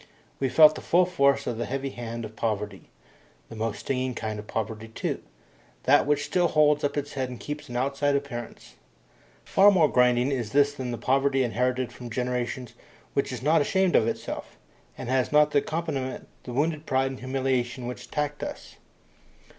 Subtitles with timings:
[0.39, 2.89] We felt the full force of the heavy hand of poverty
[3.49, 5.21] the most stinging kind of poverty too,
[5.83, 8.73] that which still holds up its head and keeps an outside appearance.
[9.45, 12.73] Far more grinding is this than the poverty inherited from generations
[13.13, 14.57] which is not ashamed of itself,
[14.97, 18.77] and has not as an accompaniment the wounded pride and humiliation which attacked us.